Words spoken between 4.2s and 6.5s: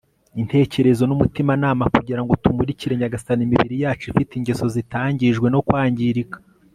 ingeso zitangijwe no kwangirika